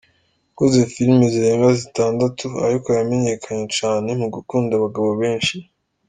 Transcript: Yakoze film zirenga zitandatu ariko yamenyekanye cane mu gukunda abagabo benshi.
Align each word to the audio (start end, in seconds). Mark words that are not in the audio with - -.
Yakoze 0.47 0.79
film 0.93 1.17
zirenga 1.33 1.69
zitandatu 1.81 2.45
ariko 2.67 2.87
yamenyekanye 2.97 3.65
cane 3.77 4.09
mu 4.21 4.27
gukunda 4.35 4.71
abagabo 4.75 5.09
benshi. 5.21 5.55